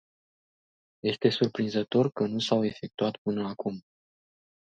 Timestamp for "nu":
2.27-2.39